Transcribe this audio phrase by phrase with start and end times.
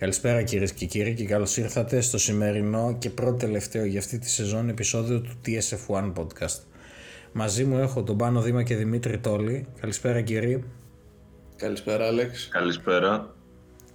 [0.00, 4.30] Καλησπέρα κυρίες και κύριοι και καλώς ήρθατε στο σημερινό και πρώτο τελευταίο για αυτή τη
[4.30, 6.58] σεζόν επεισόδιο του TSF1 Podcast.
[7.32, 9.66] Μαζί μου έχω τον Πάνο Δήμα και Δημήτρη Τόλη.
[9.80, 10.64] Καλησπέρα κύριοι.
[11.56, 12.48] Καλησπέρα Άλεξ.
[12.48, 13.34] Καλησπέρα.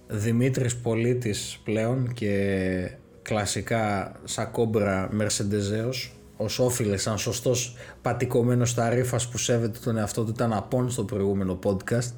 [0.06, 2.90] Δημήτρης Πολίτης πλέον και
[3.22, 10.30] κλασικά σαν κόμπρα Μερσεντεζέος ως όφιλε σαν σωστός πατικωμένος ταρίφας που σέβεται τον εαυτό του
[10.30, 12.12] ήταν απόν στο προηγούμενο podcast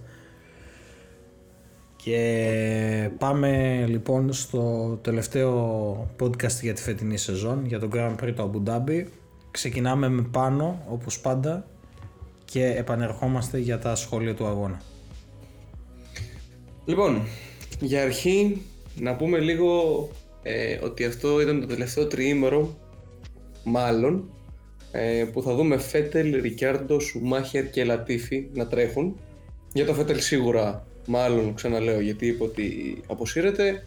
[2.08, 8.42] και πάμε λοιπόν στο τελευταίο podcast για τη φετινή σεζόν για τον Grand Prix του
[8.42, 9.08] Αμπουντάμπι.
[9.50, 11.66] Ξεκινάμε με πάνω όπως πάντα
[12.44, 14.80] και επανερχόμαστε για τα σχόλια του αγώνα.
[16.84, 17.22] Λοιπόν,
[17.80, 18.62] για αρχή
[19.00, 20.08] να πούμε λίγο
[20.42, 22.76] ε, ότι αυτό ήταν το τελευταίο τριήμερο
[23.64, 24.30] μάλλον
[24.92, 29.16] ε, που θα δούμε Φέτελ, Ρικιάρντο, Σουμάχερ και Λατίφη να τρέχουν.
[29.72, 33.82] Για το Φέτελ σίγουρα Μάλλον ξαναλέω γιατί είπε ότι αποσύρεται.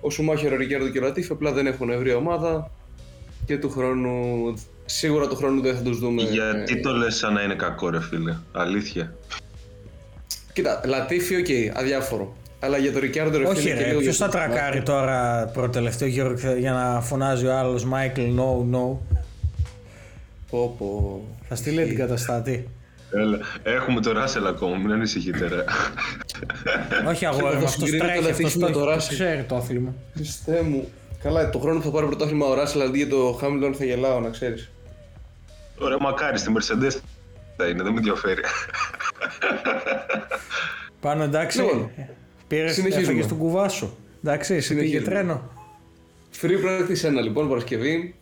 [0.00, 2.70] Ο Σουμάχερ, ο Ρικιάρντο και ο Λατίφι απλά δεν έχουν βρει ομάδα
[3.46, 6.22] και του χρόνου, σίγουρα του χρόνου δεν θα τους δούμε.
[6.22, 8.36] Γιατί το λες σαν να είναι κακό, ρε φίλε.
[8.52, 9.14] Αλήθεια.
[10.52, 12.36] Κοίτα, Λατίφι, OK, okay, αδιάφορο.
[12.60, 17.00] Αλλά για το Ρικιάρντο ρε Όχι, ρε, ποιος θα τρακάρει τώρα προτελευταίο γύρο για να
[17.00, 18.96] φωνάζει ο άλλος Μάικλ, no, no.
[20.50, 21.22] Πω, πω.
[21.48, 22.68] Θα στείλει την καταστάτη.
[23.10, 23.38] Έλα.
[23.62, 25.64] Έχουμε το Ράσελ ακόμα, μην ανησυχείτε ρε.
[27.08, 29.94] Όχι αγόρι, αυτός τρέχει, αυτός το, το ξέρει το άθλημα.
[30.14, 30.88] Χριστέ μου.
[31.22, 34.20] Καλά, το χρόνο που θα πάρει πρωτάθλημα ο Ράσελ αντί για το Χάμιλτον θα γελάω,
[34.20, 34.70] να ξέρεις.
[35.78, 37.00] Ωραία, μακάρι στη Mercedes
[37.56, 38.40] θα είναι, δεν με ενδιαφέρει.
[41.00, 41.90] Πάνω εντάξει, λοιπόν,
[42.46, 43.96] πήρες έφεγες στον κουβά σου.
[44.24, 45.50] Εντάξει, πήγε τρένο.
[46.40, 48.14] Free practice 1 λοιπόν, Παρασκευή.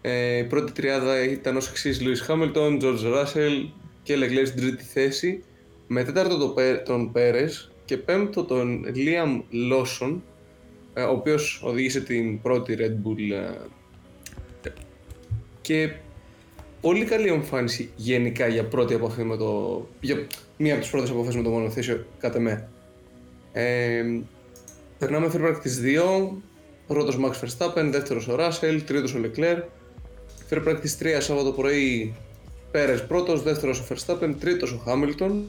[0.00, 3.68] Ε, η πρώτη τριάδα ήταν ως εξής Lewis Hamilton, George Russell,
[4.02, 5.44] και Leclerc στην τρίτη θέση,
[5.92, 6.54] με τέταρτο
[6.84, 9.40] τον Πέρες και πέμπτο τον Liam
[9.72, 10.20] Lawson,
[10.94, 13.32] ε, ο οποίος οδήγησε την πρώτη Red Bull
[14.64, 14.70] ε,
[15.60, 15.94] και
[16.80, 19.82] πολύ καλή εμφάνιση γενικά για πρώτη επαφή με το...
[20.00, 20.26] για
[20.56, 22.68] μία από τις πρώτες επαφές με το μονοθέσιο κατά με.
[23.52, 24.02] Ε,
[24.98, 26.00] περνάμε free practice
[26.30, 26.36] 2,
[26.86, 29.62] πρώτος Max Verstappen, δεύτερος ο Russell, τρίτος ο Leclerc.
[30.50, 32.14] Free practice 3 Σάββατο πρωί
[32.72, 35.44] Πέρες πρώτος, δεύτερος ο Verstappen, τρίτος ο Χάμιλτον.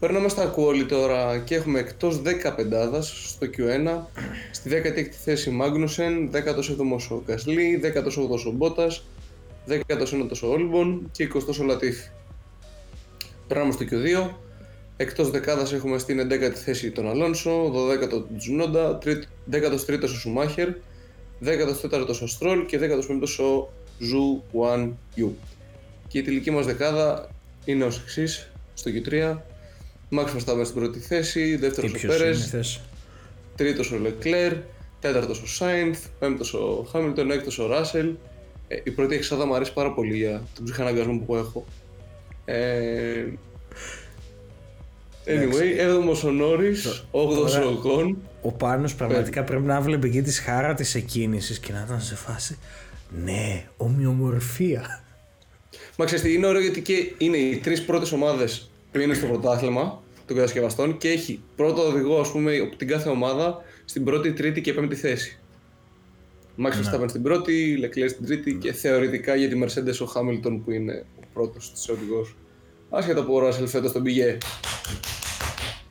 [0.00, 4.04] Περνάμε στα quali τώρα και έχουμε εκτός 15 στο Q1.
[4.50, 9.04] Στη 16η θέση Μάγνουσεν, 17ο ο Γκασλή, 18ο ο Μπότας,
[9.68, 12.10] 19ο ο Όλμπον και 20ο ο Λατίφη.
[13.48, 14.30] Περνάμε στο Q2.
[14.96, 18.98] Εκτός δεκάδας έχουμε στην 11η θέση τον Αλόνσο, 12ο τον Τσουνόντα,
[19.52, 20.68] 13ο ο Σουμάχερ,
[21.44, 23.68] 14ο ο Στρόλ και 15ο ο
[23.98, 25.36] Ζου Γκουανγιού.
[26.08, 27.28] Και η τελική μας δεκάδα
[27.64, 29.36] είναι ως εξής στο Q3.
[30.10, 32.80] Max Verstappen στην πρώτη θέση, δεύτερος ο Πέρες,
[33.56, 34.56] τρίτος ο Leclerc,
[35.00, 38.14] τέταρτος ο Sainz, πέμπτος ο Hamilton, έκτος ο Russell.
[38.68, 41.64] Ε, η πρώτη εξάδα μου αρέσει πάρα πολύ για τον ψυχαναγκασμό που έχω.
[42.44, 43.24] Ε,
[45.24, 48.18] anyway, έβδομος ο Νόρις, όγδος ο Οκόν.
[48.42, 52.14] Ο Πάνος πραγματικά πρέπει να βλέπει εκεί τη σχάρα της εκκίνησης και να ήταν σε
[52.14, 52.58] φάση
[53.24, 55.04] ναι, ομοιομορφία.
[55.96, 60.02] Μα ξέρετε, είναι ωραίο γιατί και είναι οι τρεις πρώτες ομάδες που είναι στο πρωτάθλημα
[60.26, 64.60] των κατασκευαστών και έχει πρώτο οδηγό, ας πούμε, από την κάθε ομάδα στην πρώτη, τρίτη
[64.60, 65.38] και πέμπτη θέση.
[66.54, 66.82] Μάξ ναι.
[66.82, 71.04] Verstappen στην πρώτη, Leclerc στην τρίτη και θεωρητικά για τη Mercedes ο Hamilton που είναι
[71.16, 72.36] ο πρώτος της οδηγός.
[72.90, 74.38] Άσχετα που ο Ράσελ φέτος τον πήγε.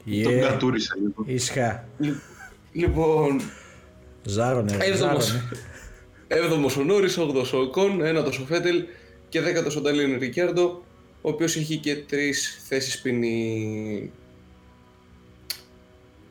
[0.06, 0.24] Yeah.
[0.24, 1.26] Τον κατούρισε λοιπόν.
[1.28, 1.88] Ισχά.
[2.72, 3.42] Λοιπόν.
[4.24, 4.78] Ζάρονε.
[6.28, 8.84] Έβδομο ο Νόρι, όγδος ο Κον, ένατος ο Φέτελ,
[9.30, 10.84] και δέκατος ο Νταλίν Ρικιάρντο,
[11.22, 14.12] ο οποίος έχει και τρεις θέσεις ποινή.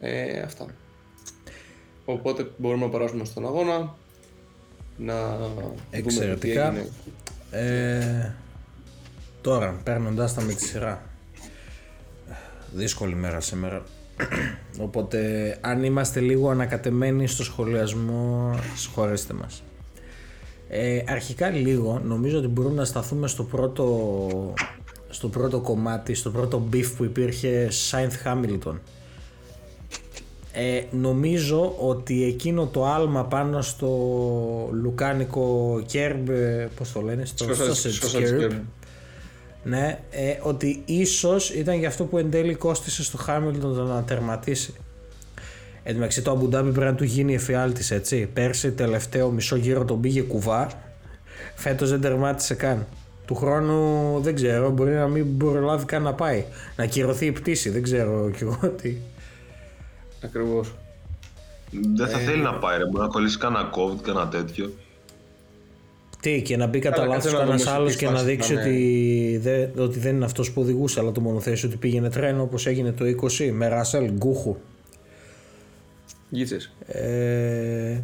[0.00, 0.66] Ε, αυτά.
[2.04, 3.94] Οπότε μπορούμε να περάσουμε στον αγώνα.
[4.97, 5.38] Να
[5.91, 6.71] Εξαιρετικά.
[6.71, 8.34] δούμε τι Ε,
[9.41, 11.03] τώρα, παίρνοντα τα με τη σειρά.
[12.75, 13.82] Δύσκολη μέρα σήμερα.
[14.87, 19.62] Οπότε, αν είμαστε λίγο ανακατεμένοι στο σχολιασμό, συγχωρέστε μας.
[20.69, 24.55] Ε, αρχικά λίγο, νομίζω ότι μπορούμε να σταθούμε στο πρώτο,
[25.10, 28.81] στο πρώτο κομμάτι, στο πρώτο beef που υπήρχε Σάινθ Χάμιλτον.
[30.52, 33.88] Ε, νομίζω ότι εκείνο το άλμα πάνω στο
[34.72, 36.28] λουκάνικο κέρμπ,
[36.76, 38.50] πώς το λένε, στο sausage
[39.69, 44.75] ναι, ε, ότι ίσως ήταν για αυτό που εν τέλει κόστησε στο Χάμιλτον να τερματίσει.
[45.82, 48.28] Εν τω μεταξύ το Αμπουντάμπι πρέπει να του γίνει εφιάλτης, έτσι.
[48.32, 50.70] Πέρσι τελευταίο μισό γύρο τον πήγε κουβά.
[51.55, 52.87] Φέτος δεν τερμάτισε καν.
[53.29, 56.45] Του χρόνου δεν ξέρω, μπορεί να μην προλάβει καν να πάει.
[56.77, 58.97] Να κυρωθεί η πτήση, δεν ξέρω κι εγώ τι.
[60.25, 60.75] Ακριβώς.
[61.95, 62.85] Δεν θα θέλει να πάει, ρε.
[62.85, 64.73] Μπορεί να κολλήσει κανένα COVID, κανένα τέτοιο.
[66.21, 68.07] Τι, και να μπει κατά Καλά, λάθος κάτσε να κανένας δούμε σε άλλος τι και
[68.07, 68.71] να φάση δείξει θα είναι.
[68.71, 72.67] ότι, δεν, ότι δεν είναι αυτός που οδηγούσε, αλλά το μονοθέσιο ότι πήγαινε τρένο όπως
[72.67, 73.05] έγινε το
[73.39, 74.57] 20 με Ρασέλ Γκούχου.
[76.31, 76.73] Γίτσες.
[76.87, 78.01] Ε,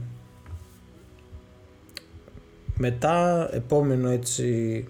[2.77, 4.85] μετά, επόμενο έτσι.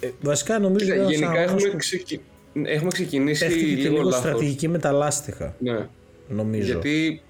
[0.00, 2.20] Ε, βασικά νομίζω Κοίτα, ήταν Γενικά σαν έχουμε, αγώνας που ξεκι...
[2.64, 4.18] έχουμε ξεκινήσει παίχτηκε και λίγο λίγο λάθος.
[4.18, 5.86] στρατηγική με τα λάστιχα, Ναι.
[6.28, 6.66] νομίζω.
[6.72, 7.22] Γιατί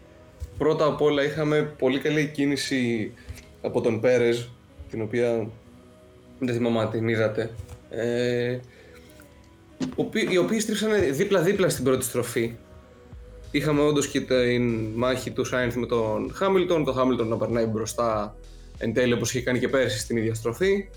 [0.59, 3.13] πρώτα απ' όλα είχαμε πολύ καλή κίνηση
[3.63, 4.51] από τον Πέρες,
[4.91, 5.49] την οποία
[6.39, 7.51] δεν θυμάμαι αν την είδατε.
[7.91, 8.59] Ε,
[9.95, 12.55] οποί- οι οποίοι στρίψανε δίπλα-δίπλα στην πρώτη στροφή.
[13.51, 14.63] Είχαμε όντως και την
[14.95, 18.37] μάχη του Σάινθ με τον Χάμιλτον, το Χάμιλτον να περνάει μπροστά
[18.79, 20.89] εν τέλει όπως είχε κάνει και πέρσι στην ίδια στροφή,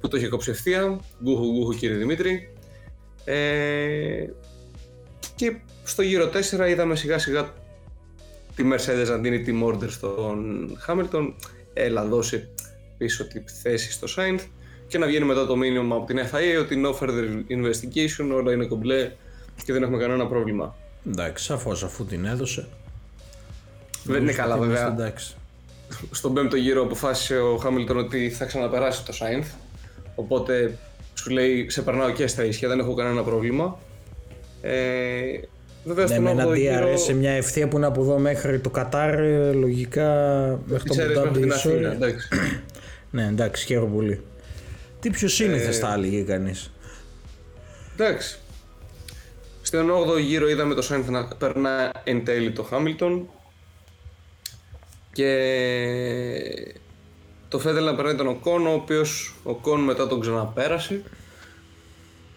[0.00, 1.00] που το είχε κόψει ευθεία.
[1.22, 2.52] Γκούχου, γκούχου κύριε Δημήτρη.
[3.24, 4.26] Ε,
[5.34, 6.30] και στο γύρο
[6.60, 7.52] 4 είδαμε σιγά σιγά
[8.54, 11.32] τη Mercedes να δίνει team order στον Hamilton,
[11.72, 12.48] έλα δώσει
[12.98, 14.40] πίσω τη θέση στο Sainz
[14.86, 18.66] και να βγαίνει μετά το μήνυμα από την FIA ότι no further investigation, όλα είναι
[18.66, 19.12] κομπλέ
[19.64, 20.76] και δεν έχουμε κανένα πρόβλημα.
[21.06, 22.68] Εντάξει, σαφώς αφού την έδωσε.
[24.04, 25.04] Δεν είναι καλά ότι είμαστε βέβαια.
[25.04, 25.34] Εντάξει.
[26.10, 29.44] Στον πέμπτο γύρο αποφάσισε ο Hamilton ότι θα ξαναπεράσει το Sainz,
[30.14, 30.76] οπότε
[31.14, 33.78] σου λέει σε περνάω και στα ίσια, δεν έχω κανένα πρόβλημα.
[34.62, 34.72] Ε,
[35.84, 36.92] βέβαια Ναι, στον με ένα 8ο γύρο...
[36.92, 40.08] DRS σε μια ευθεία που είναι από εδώ μέχρι το Κατάρ, ε, λογικά
[40.66, 41.94] μέχρι το Ξέρεις μέχρι την Abu Dhabi, Αθήνα, sorry.
[41.94, 42.28] εντάξει.
[43.12, 44.20] Ναι, εντάξει, χαίρομαι πολύ.
[45.00, 46.70] Τι πιο σύνηθες Ε, θα έλεγε κανείς;
[47.98, 48.38] Εντάξει.
[49.62, 53.20] Στον 8ο γύρο είδαμε το Sainz να περνά εν τέλει το Hamilton
[55.12, 55.28] και
[57.50, 61.02] το Vettel να περνάει τον Ocon, ο οποίος ο Ocon μετά τον ξαναπέρασε.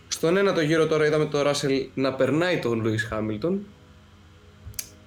[0.07, 3.53] Στον ένατο γύρο τώρα είδαμε το Russell να περνάει τον Lewis Hamilton.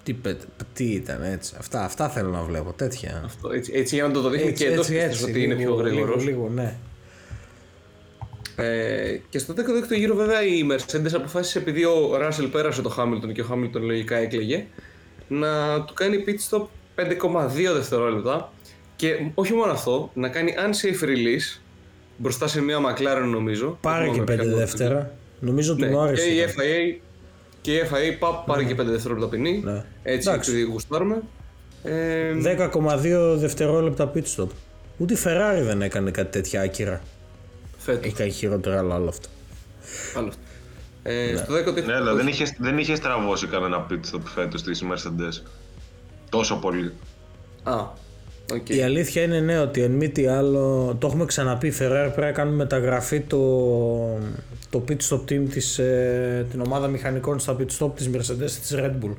[0.03, 0.43] Τι, πε-
[0.73, 1.55] τι ήταν έτσι.
[1.58, 2.73] Αυτά, αυτά θέλω να βλέπω.
[2.73, 3.23] Τέτοια.
[3.25, 6.25] Αυτό, έτσι, έτσι για να το δείχνει και εντός πίστης ότι είναι πιο γρήγορος.
[6.25, 6.76] Λίγο, λίγο, ναι.
[8.56, 13.32] Ε, και στο 16ο γύρο βέβαια η Mercedes αποφάσισε επειδή ο Russell πέρασε το Hamilton
[13.32, 14.67] και ο Hamilton λογικά έκλαιγε
[15.29, 16.62] να του κάνει pit stop
[16.97, 18.53] 5,2 δευτερόλεπτα
[18.96, 21.60] και όχι μόνο αυτό, να κάνει unsafe release
[22.16, 23.78] μπροστά σε μια McLaren νομίζω.
[23.81, 25.10] Πάρε Δεν και θυμάμαι πέντε ποια δεύτερα.
[25.40, 26.28] Νομίζω Ναι, του και άρεσε.
[26.28, 26.50] η ήταν.
[26.56, 27.00] FIA
[27.60, 29.60] και η FIA πα, πάρε και 5 δευτερόλεπτα ποινή.
[29.64, 29.84] Ναι.
[30.02, 30.50] Έτσι Εντάξει.
[30.50, 31.22] επειδή γουστάρουμε.
[31.82, 34.48] Ε, 10,2 δευτερόλεπτα pit stop.
[34.98, 37.00] Ούτε η Ferrari δεν έκανε κάτι τέτοια άκυρα.
[37.78, 39.28] φέτος, Έχει κάνει χειρότερα, αλλά όλο αυτό.
[40.16, 40.40] άλλο αυτό.
[41.02, 44.82] Ε, Στο 10ο Ναι, αλλά δεν είχε, δεν είχε στραβώσει κανένα pit stop φέτος της
[44.93, 45.43] Mercedes.
[46.31, 46.93] Τόσο πολύ.
[47.62, 47.75] Α,
[48.52, 48.69] οκ.
[48.69, 52.20] Η αλήθεια είναι ναι ότι εν μη τι άλλο, το έχουμε ξαναπεί, η Ferrari πρέπει
[52.20, 53.38] να κάνουμε μεταγραφή το,
[54.70, 58.75] το pit stop team της, ε, την ομάδα μηχανικών στα pit stop της Mercedes της
[58.75, 59.14] Red Bull.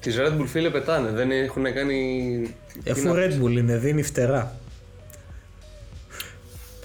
[0.00, 2.54] Τις Red Bull φίλε πετάνε, δεν έχουν κάνει...
[2.84, 4.58] Εφού Red Bull είναι, δίνει φτερά.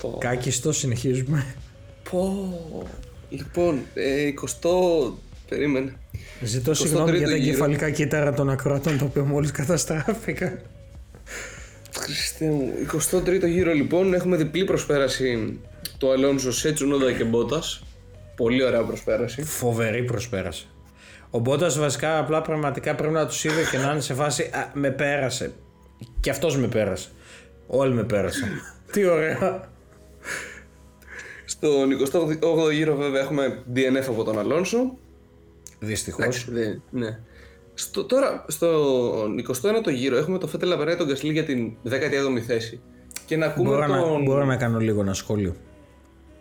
[0.02, 0.18] Πω.
[0.20, 1.56] Κάκιστο, συνεχίζουμε.
[2.12, 2.88] Πω.
[3.30, 5.12] Λοιπόν, ε, 20...
[5.50, 5.96] Περίμενε.
[6.44, 7.48] Ζητώ 23ο συγγνώμη για τα γύρο.
[7.48, 10.58] εγκεφαλικά κύτταρα των ακροατών, το οποίο μόλις καταστράφηκα.
[11.98, 12.72] Χριστέ μου.
[13.12, 15.60] 23ο γύρο λοιπόν, έχουμε διπλή προσπέραση
[15.98, 17.84] του Αλόνσο σε Τσουνόντα και Μπότας.
[18.36, 19.44] Πολύ ωραία προσπέραση.
[19.44, 20.66] Φοβερή προσπέρασε.
[21.30, 24.70] Ο Μπότας βασικά απλά πραγματικά πρέπει να τους είδε και να είναι σε φάση «Α,
[24.74, 25.52] με πέρασε.
[26.20, 27.10] Και αυτός με πέρασε.
[27.68, 28.50] Όλοι με πέρασαν.
[28.92, 29.70] Τι ωραία.
[31.46, 34.98] Στον 28ο γύρο βέβαια έχουμε DNF από τον Αλόνσο.
[35.84, 36.46] Δυστυχώς.
[36.50, 37.20] Δεν- ναι.
[37.74, 42.40] Στο, τώρα, στον 21ο γύρο έχουμε το Φέτελ να περνάει τον Γκασλί για την 17η
[42.48, 42.82] θέση.
[43.26, 43.96] Και να ακούμε Μπορώ, τον...
[43.98, 45.56] να, μπορώ να κάνω λίγο ένα σχόλιο.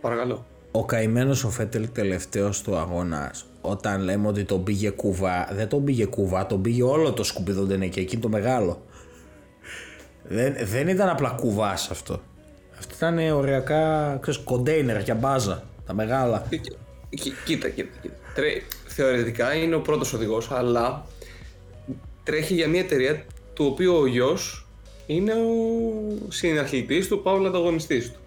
[0.01, 0.47] Παρακαλώ.
[0.71, 5.85] Ο καημένος ο Φέτελ τελευταίος του αγώνας, όταν λέμε ότι τον πήγε κουβά, δεν τον
[5.85, 8.83] πήγε κουβά, τον πήγε όλο το σκουπιδοντενέ και εκεί το μεγάλο.
[10.23, 12.21] Δεν, δεν ήταν απλά κουβάς αυτό.
[12.79, 15.63] Αυτό ήταν οριακά ξέρεις, κοντέινερ για μπάζα.
[15.87, 16.47] Τα μεγάλα.
[16.51, 18.15] Κοί- κοί- Κοίτα, κοίτα, κοίτα.
[18.97, 21.05] Τρέ- θεωρητικά είναι ο πρώτος οδηγός, αλλά
[22.25, 24.67] τρέχει για μια εταιρεία του οποίου ο γιος
[25.07, 28.19] είναι ο συναρχητής του, παύλα ανταγωνιστής του.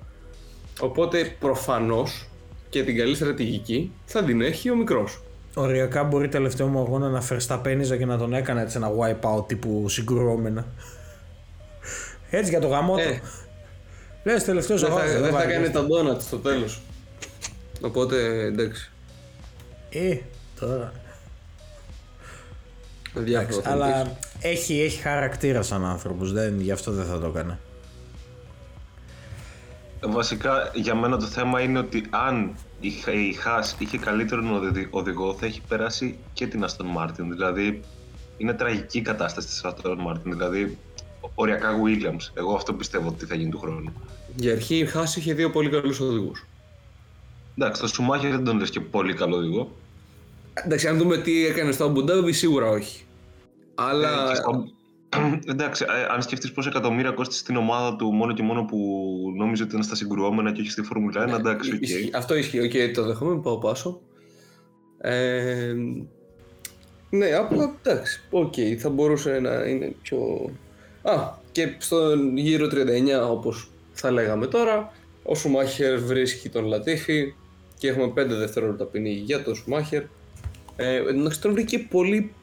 [0.79, 2.27] Οπότε προφανώς
[2.69, 5.21] και την καλή στρατηγική θα την έχει ο μικρός.
[5.55, 9.47] Οριακά μπορεί τελευταίο μου αγώνα να φερσταπένιζα και να τον έκανα έτσι ένα wipe out
[9.47, 10.65] τύπου συγκρουόμενα.
[12.29, 13.01] Έτσι για το γαμό του.
[13.01, 13.21] Ε.
[14.23, 15.13] Λες τελευταίος Δεν θα, αγώνας.
[15.19, 15.51] δεν θα βάρει.
[15.51, 16.81] κάνει τα ντόνατς στο τέλος.
[17.81, 18.91] Οπότε εντάξει.
[19.89, 20.17] Ε,
[20.65, 20.91] τώρα.
[23.15, 23.93] Διάφορα θα μου πεις.
[23.93, 27.59] Αλλά έχει, έχει χαρακτήρα σαν άνθρωπος, δεν, γι' αυτό δεν θα το έκανε.
[30.05, 34.87] Βασικά για μένα το θέμα είναι ότι αν η, Χ- η Haas είχε καλύτερον οδη-
[34.89, 37.25] οδηγό θα έχει περάσει και την Aston Martin.
[37.29, 37.81] Δηλαδή
[38.37, 40.21] είναι τραγική η κατάσταση της Aston Martin.
[40.23, 40.77] Δηλαδή,
[41.35, 42.31] οριακά Williams.
[42.33, 43.93] Εγώ αυτό πιστεύω ότι θα γίνει του χρόνου.
[44.35, 46.45] Για αρχή η Haas είχε δύο πολύ καλούς οδηγούς.
[47.57, 49.71] Εντάξει, το Schumacher δεν τον λες και πολύ καλό οδηγό.
[50.53, 53.03] Εντάξει, αν δούμε τι έκανε στο Abu Dhabi, σίγουρα όχι.
[53.75, 54.25] Αλλά.
[54.25, 54.65] Ε, και στο-
[55.51, 58.77] Εντάξει, ε, αν σκεφτείς πόσα εκατομμύρια κόστησε την ομάδα του μόνο και μόνο που
[59.37, 61.81] νόμιζε ότι ήταν στα συγκρουόμενα και όχι στη Φόρμουλα 1, εντάξει, οκ.
[61.81, 62.09] Ισχύει.
[62.13, 62.59] Αυτό ισχύει.
[62.59, 64.01] Οκ, το δέχομαι, πάω πάσο.
[64.97, 65.73] Ε,
[67.09, 68.21] ναι, απλά εντάξει.
[68.29, 70.49] Οκ, θα μπορούσε να είναι πιο.
[71.01, 74.91] Α, και στον γύρο 39, όπως θα λέγαμε τώρα,
[75.23, 77.33] ο Σουμάχερ βρίσκει τον Λατίφη
[77.77, 80.03] και έχουμε 5 δευτερόλεπτα ποινή για τον Σουμάχερ.
[80.75, 82.33] Ε, εντάξει, τον βρήκε πολύ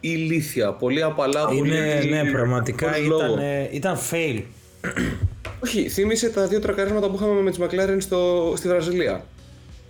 [0.00, 1.40] ηλίθια, πολύ απαλά.
[1.52, 1.58] Είναι,
[1.98, 3.24] πολύ, ναι, πραγματικά χωρίς λόγο.
[3.24, 4.42] ήταν, ε, ήταν fail.
[5.64, 9.24] Όχι, θύμισε τα δύο τρακαρίσματα που είχαμε με τις McLaren στο, στη Βραζιλία.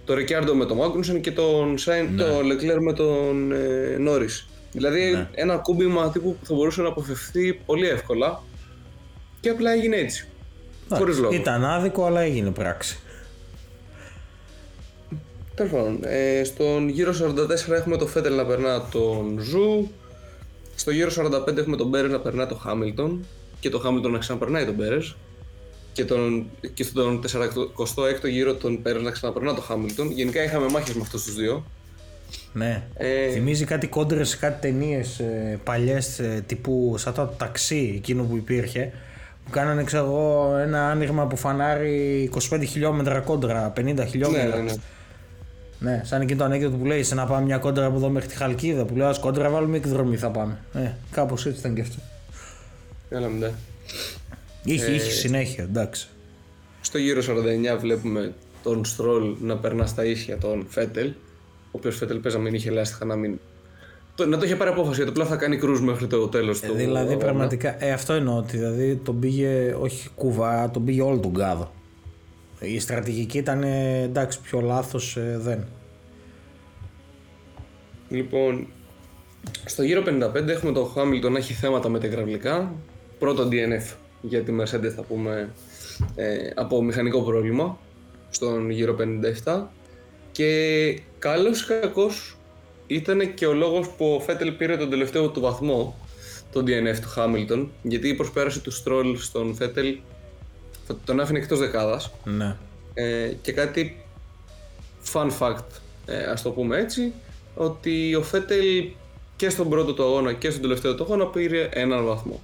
[0.05, 2.23] Το Ρικιάρντο με τον Μάγκουνσεν και τον Σάιν, Ναι.
[2.23, 4.49] το Leclerc με τον ε, Νόρις.
[4.73, 5.29] Δηλαδή Ναι.
[5.35, 8.43] ένα κούμπιμα τύπου που θα μπορούσε να αποφευθεί πολύ εύκολα
[9.41, 10.29] και απλά έγινε έτσι.
[10.89, 11.35] Χωρίς λόγο.
[11.35, 12.99] Ήταν άδικο, αλλά έγινε πράξη.
[15.57, 19.89] Τέλος πάντων, ε, στον γύρο 44 έχουμε το Φέτελ να περνά τον Ζου.
[20.75, 23.25] Στο γύρο 45 έχουμε τον Πέρες να περνά τον Χάμιλτον
[23.61, 25.17] και τον Χάμιλτον να ξαναπερνάει τον Πέρες.
[25.93, 30.11] Και, τον, και στον 46ο γύρο τον Πέρες να ξαναπερνά τον Χάμιλτον.
[30.11, 31.65] Γενικά είχαμε μάχες με αυτούς τους δύο.
[32.53, 32.83] Ναι.
[32.95, 38.37] Ε, Θυμίζει κάτι κόντρες σε κάτι ταινίες ε, παλιές τύπου σαν το ταξί εκείνο που
[38.37, 38.93] υπήρχε.
[39.45, 44.57] Που κάνανε ξέρω εγώ ένα άνοιγμα που φανάρει 25 χιλιόμετρα κόντρα, 50 ναι, χιλιόμετρα.
[44.57, 44.63] ναι, ναι.
[44.63, 44.73] Ναι,
[46.03, 48.35] σαν εκείνο το ανέκδοτο που λέει σε να πάμε μια κόντρα από εδώ μέχρι τη
[48.37, 48.85] Χαλκίδα.
[48.85, 50.59] Που λέω Α κόντρα βάλουμε εκδρομή θα πάμε.
[50.75, 51.97] Ε, κάπως έτσι ήταν και αυτό.
[53.09, 53.51] Έλα ναι.
[54.65, 56.09] Είχε, είχε συνέχεια, εντάξει.
[56.81, 57.21] Στο γύρο
[57.77, 61.07] 49 βλέπουμε τον Στρόλ να περνά στα ίσια τον Φέτελ.
[61.07, 63.39] Ο οποίος Φέτελ παίζα μην είχε λάστιχα να μην.
[64.15, 66.67] Το, να το είχε πάρει απόφαση γιατί απλά θα κάνει κρούζ μέχρι το τέλος Ε,
[66.67, 66.75] του.
[66.75, 67.25] δηλαδή αγώνα.
[67.25, 71.73] πραγματικά, ε, αυτό εννοώ ότι δηλαδή τον πήγε, όχι κουβά, τον πήγε όλο τον κάδο.
[72.61, 75.65] Η στρατηγική ήταν ε, εντάξει πιο λάθος ε, δεν.
[78.09, 78.67] Λοιπόν,
[79.65, 82.75] στο γύρο 55 έχουμε τον Χάμιλτον να έχει θέματα με τα υδραυλικά.
[83.19, 85.51] Πρώτο DNF για τη Mercedes θα πούμε
[86.15, 87.79] ε, από μηχανικό πρόβλημα
[88.31, 88.97] στον γύρο
[89.45, 89.63] 57
[90.33, 92.37] και καλός ή κακός
[92.87, 95.97] ήταν και ο λόγος που ο Φέτελ πήρε τον τελευταίο του βαθμό
[96.53, 99.99] το DNF του Χάμιλτον γιατί η προσπέραση τους Στρόλ στον Φέτελ
[100.87, 102.57] θα τον άφηνε εκτός δεκάδας Ναι.
[102.95, 104.05] ε, και κάτι
[105.13, 105.65] fun fact,
[106.07, 107.13] ε, ας το πούμε έτσι,
[107.55, 108.89] ότι ο Φέτελ
[109.37, 112.41] και στον πρώτο του αγώνα και στον τελευταίο του αγώνα πήρε έναν βαθμό.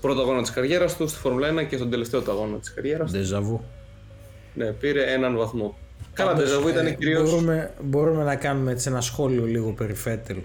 [0.00, 3.10] Πρώτο αγώνα της καριέρας του στη Φόρμουλα 1 και στον τελευταίο του αγώνα της καριέρας
[3.10, 3.18] του.
[3.18, 3.64] Ντεζαβού.
[4.54, 5.76] Ναι, πήρε έναν βαθμό.
[6.12, 7.30] Καλά, Πάντως, Ντεζαβού ήταν ε, κυρίως...
[7.30, 10.36] Μπορούμε, μπορούμε να κάνουμε έτσι ένα σχόλιο λίγο περί Φέτελ.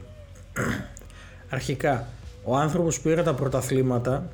[1.50, 2.08] Αρχικά,
[2.44, 4.30] ο άνθρωπος πήρε τα πρωταθλήματα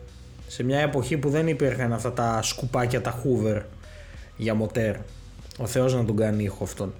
[0.51, 3.62] σε μια εποχή που δεν υπήρχαν αυτά τα σκουπάκια, τα hoover
[4.38, 4.96] για μοτέρ.
[5.58, 6.93] Ο Θεός να τον κάνει ήχο αυτόν.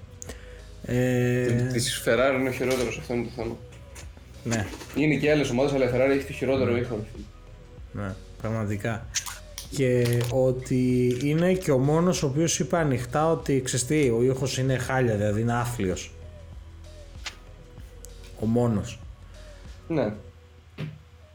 [0.84, 3.56] Ε, Της Ferrari είναι ο χειρότερος, αυτό είναι το θέμα.
[4.44, 6.94] ναι, Είναι και άλλες ομάδες, αλλά η Ferrari έχει το χειρότερο ήχο.
[6.96, 7.24] ρε φίλε.
[8.04, 9.06] ναι, πραγματικά.
[9.70, 14.58] Και ότι είναι και ο μόνος ο οποίος είπε ανοιχτά ότι ξέρεις τι, ο ήχος
[14.58, 16.12] είναι χάλια, δηλαδή είναι άθλιος.
[18.40, 18.98] Ο μόνος.
[19.88, 20.12] Ναι.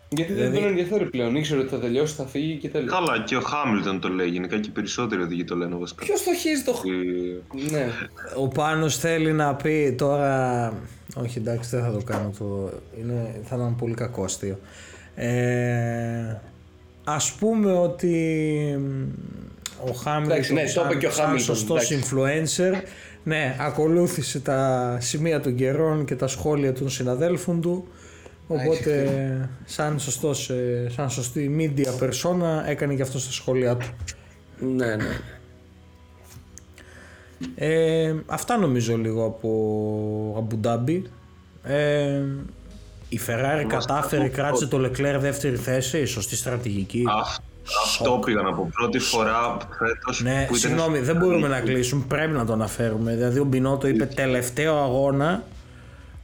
[0.09, 2.91] Γιατί Δηλαδή- δεν τον ενδιαφέρει πλέον, ήξερε ότι θα τελειώσει, θα φύγει και τέλος.
[2.91, 4.27] Καλά, και ο Χάμιλτον το λέει.
[4.27, 6.05] Γενικά και οι περισσότεροι οδηγοί το λένε βασικά.
[6.05, 6.73] Ποιος το χίζει το...
[6.73, 7.87] χ- Ε, Ναι.
[8.43, 10.73] Ο Πάνος θέλει να πει τώρα...
[11.15, 12.69] Όχι εντάξει δεν θα το κάνω το...
[13.01, 13.41] Είναι...
[13.43, 14.59] Θα ήταν πολύ κακό αστείο.
[15.15, 16.35] Ε...
[17.03, 18.15] Ας πούμε ότι
[19.87, 22.09] ο Χάμιλτον Εντάξει, ναι, το είπε και ο σαν Χάμιλτον, σωστός εντάξει.
[22.15, 22.81] influencer
[23.23, 27.87] ναι, ακολούθησε τα σημεία των καιρών και τα σχόλια των συναδέλφων του
[28.47, 33.87] οπότε σαν, σωστός, ε, σαν σωστή media persona έκανε και αυτό στα σχόλια του.
[34.75, 35.19] Ναι, ναι.
[37.55, 39.49] Ε, αυτά νομίζω λίγο από
[40.37, 41.03] Αμπουντάμπι.
[41.63, 42.21] Ε,
[43.09, 47.03] η Ferrari κατάφερε, κράτησε το Leclerc δεύτερη θέση, σωστή στρατηγική.
[47.19, 47.39] αυ-
[47.85, 48.69] Αυτό πήγα να πω.
[48.73, 50.21] Πρώτη φορά φέτος.
[50.21, 53.15] ναι, συγγνώμη, δεν μπορούμε να κλείσουμε, πρέπει να το αναφέρουμε.
[53.15, 55.43] Δηλαδή ο Μπινότο είπε τελευταίο αγώνα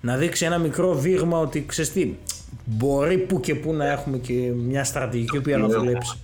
[0.06, 2.14] να δείξει ένα μικρό δείγμα ότι ξέρεις τι,
[2.66, 6.18] μπορεί που και που να έχουμε και μια στρατηγική που να δουλέψει.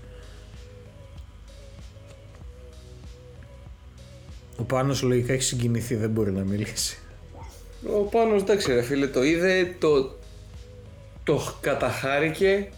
[4.57, 6.97] Ο Πάνος λογικά έχει συγκινηθεί, δεν μπορεί να μιλήσει.
[7.97, 10.15] Ο Πάνος εντάξει ρε φίλε το είδε, το,
[11.23, 12.69] το καταχάρηκε,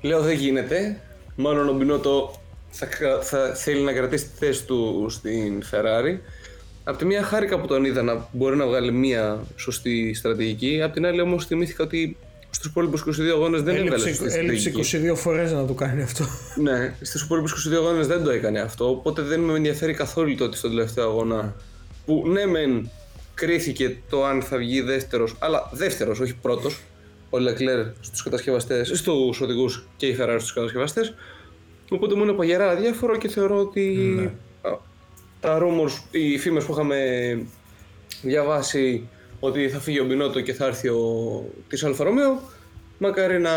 [0.00, 1.00] λέω δεν γίνεται,
[1.36, 6.18] μάλλον ο Μπινότο θα, κα- θα θέλει να κρατήσει τη θέση του στην Ferrari.
[6.88, 10.92] Απ' τη μία χάρηκα που τον είδα να μπορεί να βγάλει μία σωστή στρατηγική, απ'
[10.92, 12.16] την άλλη όμως θυμήθηκα ότι
[12.50, 15.12] Στους υπόλοιπους 22 αγώνες δεν έβγαλε Έλειψε, σωστή έλειψε στρατηγική.
[15.12, 16.24] 22 φορές να το κάνει αυτό.
[16.56, 18.88] Ναι, στους υπόλοιπους 22 αγώνες δεν το έκανε αυτό.
[18.90, 21.54] Οπότε δεν με ενδιαφέρει καθόλου το ότι στον τελευταίο αγώνα.
[22.06, 22.90] Που ναι, μεν
[23.34, 26.80] κρίθηκε το αν θα βγει δεύτερος, αλλά δεύτερος, όχι πρώτος.
[27.30, 31.14] Ο Λεκλέρ στους κατασκευαστές, στους οδηγούς και η Ferrari στους κατασκευαστές.
[31.90, 34.45] Οπότε μου είναι παγερά αδιάφορο και θεωρώ ότι α,
[35.40, 36.98] τα rumors, οι φήμες που είχαμε
[38.22, 39.08] διαβάσει
[39.40, 42.40] ότι θα φύγει ο Μπινότο και θα έρθει ο της Άλφα Ρομέο,
[42.98, 43.50] μακάρι να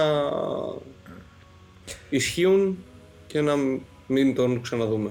[2.10, 2.78] ισχύουν
[3.28, 3.54] και να
[4.08, 5.10] μην τον ξαναδούμε.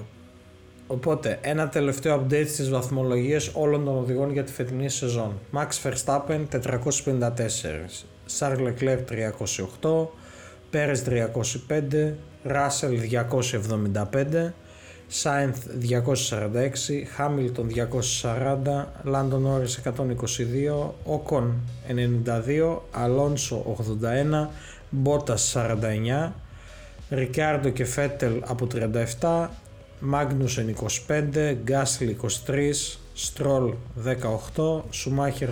[0.87, 5.39] Οπότε, ένα τελευταίο update στις βαθμολογίες όλων των οδηγών για τη φετινή σεζόν.
[5.53, 8.05] Max Verstappen 454,
[8.39, 8.99] Charles Leclerc
[9.81, 10.07] 308,
[10.71, 11.03] Perez
[11.69, 12.13] 305,
[12.45, 12.93] Russell
[14.11, 14.53] 275,
[15.09, 21.53] Sainz 246, Hamilton 240, Landon Norris 122, Ocon
[21.87, 24.49] 92, Alonso 81,
[25.03, 26.31] Bottas 49,
[27.09, 28.67] Ρικάρντο και Φέτελ από
[29.19, 29.47] 37,
[29.99, 30.75] Μάγνουσεν
[31.07, 32.71] 25, Γκάσλι 23,
[33.13, 33.73] Στρόλ
[34.55, 35.49] 18, Σουμάχερ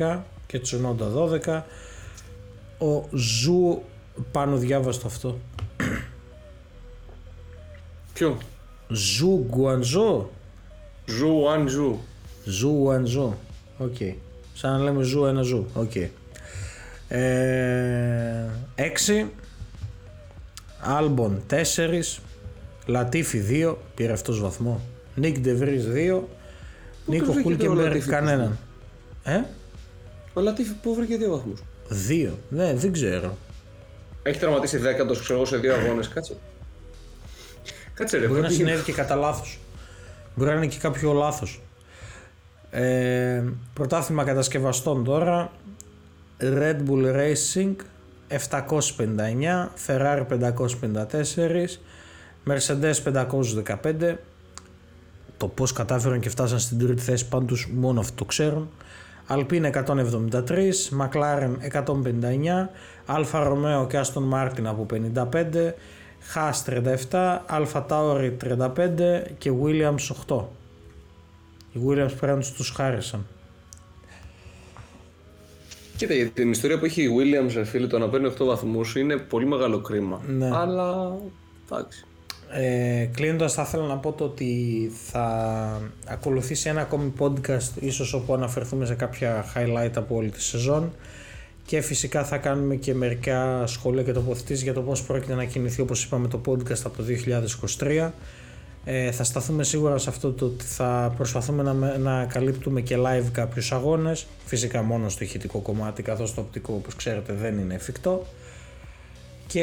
[0.00, 1.62] 12 και Τσουνόντα 12.
[2.78, 3.82] Ο Ζου,
[4.32, 5.38] Πάνο, διάβασ' το αυτό.
[8.12, 8.38] Ποιο;
[8.92, 10.30] Ζου Γκουανζό.
[11.06, 11.98] Ζου, αν ζου.
[12.44, 13.38] Ζου Γουανζό.
[13.78, 13.96] Οκ.
[14.54, 15.66] Σαν να λέμε ζου ένα ζου.
[15.74, 15.94] Οκ.
[17.08, 19.26] Ε, 6.
[20.80, 22.20] Άλμπον 4.
[22.86, 23.74] Λατίφι 2.
[23.94, 24.80] Πήρε αυτός βαθμό.
[25.14, 26.20] Νίκ Ντεβρίζ 2.
[27.06, 28.58] Νίκο βρήκε το Χούλκεμπεργκ Λατίφι; κανέναν.
[29.24, 29.40] Ε;
[30.32, 31.62] Ο Λατίφη πού βρήκε δύο βαθμούς;
[32.08, 32.30] 2.
[32.48, 33.36] Ναι, δεν ξέρω.
[34.22, 36.08] Έχει τραυματίσει δέκατος, ξέρω εγώ, σε δύο αγώνες.
[36.08, 36.36] Κάτσε.
[38.00, 39.58] Κάτσε ρε, Μπορεί να πού συνέβη και κατά λάθος.
[40.34, 41.60] Μπορεί να είναι και κάποιο λάθος.
[42.70, 43.42] Ε,
[43.72, 45.52] πρωτάθλημα κατασκευαστών τώρα.
[46.40, 47.74] Red Bull Racing
[48.28, 51.78] 759, Ferrari 554,
[52.46, 54.14] Mercedes 515.
[55.36, 58.70] Το πώς κατάφεραν και φτάσαν στην τρίτη θέση πάντως μόνο αυτό το ξέρουν.
[59.28, 62.70] Alpine 173, McLaren 159,
[63.06, 65.74] Alfa Romeo και Aston Martin από 55,
[66.34, 66.64] Haas
[67.10, 70.44] 37, Alfa Tauri 35 και Williams 8.
[71.72, 73.26] Οι Williams πρέπει να τους χάρισαν.
[75.96, 78.96] Κοίτα, για την ιστορία που έχει η Williams, ρε φίλε, το να παίρνει 8 βαθμούς
[78.96, 80.20] είναι πολύ μεγάλο κρίμα.
[80.26, 80.50] Ναι.
[80.52, 81.16] Αλλά.
[81.70, 82.04] εντάξει.
[82.52, 88.34] Ε, Κλείνοντας, θα ήθελα να πω το ότι θα ακολουθήσει ένα ακόμη podcast, ίσως όπου
[88.34, 90.92] αναφερθούμε σε κάποια highlight από όλη τη σεζόν
[91.70, 95.80] και φυσικά θα κάνουμε και μερικά σχόλια και τοποθετήσεις για το πώς πρόκειται να κινηθεί
[95.80, 97.04] όπως είπαμε το podcast από το
[97.78, 98.10] 2023
[98.84, 102.96] ε, θα σταθούμε σίγουρα σε αυτό το ότι θα προσπαθούμε να, με- να καλύπτουμε και
[102.98, 107.74] live κάποιους αγώνες φυσικά μόνο στο ηχητικό κομμάτι καθώς το οπτικό όπως ξέρετε δεν είναι
[107.74, 108.26] εφικτό
[109.46, 109.62] και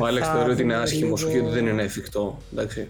[0.00, 2.38] Ο Άλεξ θα θεωρεί ότι είναι δούμε άσχημο, λίγο- όχι ότι δεν είναι εφικτό.
[2.52, 2.88] Εντάξει.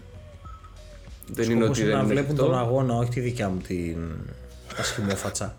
[1.33, 2.65] Δεν είναι Σκοπός ότι δεν να είναι βλέπουν τον εφικτό.
[2.65, 3.97] αγώνα, όχι τη δικιά μου την
[4.79, 5.55] ασχημόφατσα.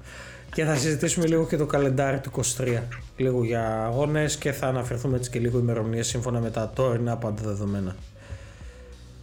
[0.54, 2.78] Και θα συζητήσουμε λίγο και το καλεντάρι του 23.
[3.16, 7.42] Λίγο για αγώνες και θα αναφερθούμε έτσι και λίγο ημερομηνίες σύμφωνα με τα τόρινα πάντα
[7.42, 7.96] δεδομένα.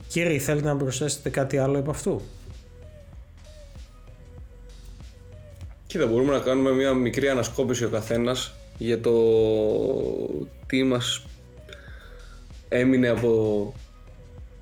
[0.08, 2.22] Κύριε, θέλετε να προσθέσετε κάτι άλλο από αυτού;
[5.88, 9.14] Κοίτα, μπορούμε να κάνουμε μια μικρή ανασκόπηση ο καθένας για το
[10.68, 11.26] τι μας
[12.70, 13.74] έμεινε από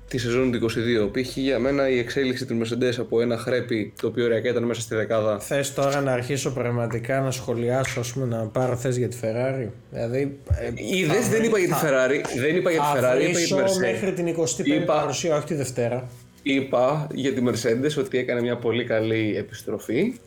[0.08, 1.10] τη σεζόν του 22.
[1.12, 1.36] Π.χ.
[1.36, 4.94] για μένα η εξέλιξη του Mercedes από ένα χρέπι το οποίο ωριακά ήταν μέσα στη
[4.94, 5.38] δεκάδα.
[5.38, 9.68] Θες τώρα να αρχίσω πραγματικά να σχολιάσω, ας πούμε, να πάρω θέση για τη Ferrari;
[9.90, 12.94] Δηλαδή, ε, Είδες, θα δεν είπα για τη θα- Ferrari, δεν είπα για τη θα
[12.94, 13.80] Ferrari, είπα για τη βρίσω Mercedes.
[13.80, 16.08] μέχρι την 25η Είπα- παρουσία, όχι τη Δευτέρα.
[16.42, 20.20] Είπα για τη Mercedes ότι έκανε μια πολύ καλή επιστροφή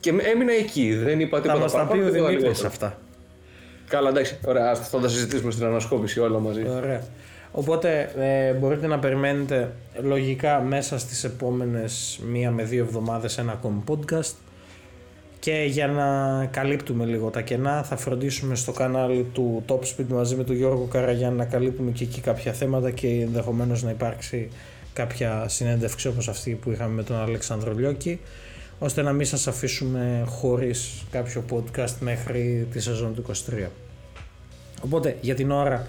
[0.00, 0.94] και με- έμεινα εκεί.
[0.94, 2.68] Δεν είπα Θα τίποτα μας τα πει παραπάνω, ο τίποτα Δημήτρης λιγότερο.
[2.68, 2.98] αυτά.
[3.88, 4.36] Καλά, εντάξει.
[4.46, 6.62] Ωραία, ας- θα τα συζητήσουμε στην ανασκόπηση όλα μαζί.
[6.76, 7.02] Ωραία.
[7.50, 13.84] Οπότε ε, μπορείτε να περιμένετε λογικά μέσα στις επόμενες μία με δύο εβδομάδες ένα ακόμη
[13.88, 14.34] podcast
[15.38, 20.36] και για να καλύπτουμε λίγο τα κενά θα φροντίσουμε στο κανάλι του Top Speed μαζί
[20.36, 24.48] με τον Γιώργο Καραγιάννη να καλύπτουμε και εκεί κάποια θέματα και ενδεχομένως να υπάρξει
[24.92, 28.20] κάποια συνέντευξη όπως αυτή που είχαμε με τον Αλέξανδρο Λιώκη
[28.78, 33.66] ώστε να μην σας αφήσουμε χωρίς κάποιο podcast μέχρι τη σεζόν του 23.
[34.84, 35.86] Οπότε για την ώρα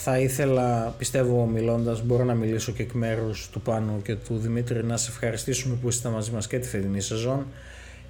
[0.00, 4.84] θα ήθελα, πιστεύω μιλώντας, μπορώ να μιλήσω και εκ μέρους του Πάνου και του Δημήτρη
[4.84, 7.46] να σε ευχαριστήσουμε που είστε μαζί μας και τη φετινή σεζόν.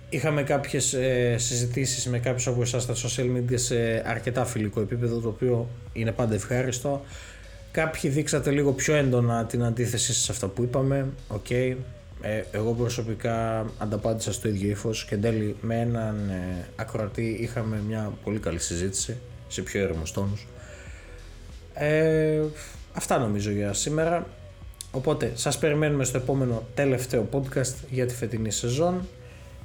[0.09, 5.21] Είχαμε κάποιες ε, συζητήσεις με κάποιους από εσάς στα social media σε αρκετά φιλικό επίπεδο,
[5.21, 7.05] το οποίο είναι πάντα ευχάριστο.
[7.71, 11.51] Κάποιοι δείξατε λίγο πιο έντονα την αντίθεση σε αυτά που είπαμε, οκ,
[12.21, 17.83] Ε, εγώ προσωπικά ανταπάντησα στο ίδιο ύφος και εν τέλει με έναν ε, ακροατή είχαμε
[17.87, 19.17] μια πολύ καλή συζήτηση
[19.49, 20.47] σε πιο έρημους τόνους.
[21.79, 22.43] Ε,
[22.93, 24.27] αυτά νομίζω για σήμερα.
[24.91, 29.09] Οπότε σας περιμένουμε στο επόμενο τελευταίο podcast για τη φετινή σεζόν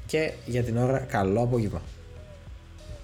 [0.05, 1.81] και για την ώρα καλό απόγευμα.